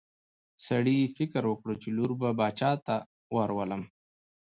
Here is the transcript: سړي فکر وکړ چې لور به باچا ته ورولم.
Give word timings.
سړي 0.67 0.97
فکر 1.17 1.43
وکړ 1.47 1.71
چې 1.81 1.89
لور 1.97 2.11
به 2.19 2.29
باچا 2.39 2.71
ته 2.85 2.95
ورولم. 3.35 3.81